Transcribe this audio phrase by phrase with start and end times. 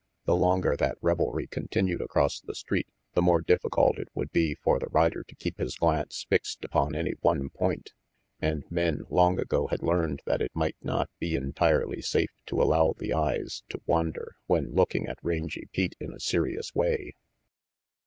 [0.25, 4.79] The longer that revelry continued across the street, the more difficult it would be for
[4.79, 7.93] the rider to keep his glance fixed upon any one point
[8.39, 12.95] and men long ago had learned that it might not be entirely safe to allow
[12.97, 17.13] the eyes to wander when looking at Rangy Pete in a serious way.